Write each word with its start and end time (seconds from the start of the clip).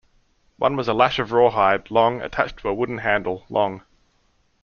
One 0.57 0.75
was 0.75 0.87
a 0.87 0.95
lash 0.95 1.19
of 1.19 1.31
rawhide, 1.31 1.91
long, 1.91 2.23
attached 2.23 2.57
to 2.61 2.69
a 2.69 2.73
wooden 2.73 2.97
handle, 2.97 3.45
long. 3.51 3.83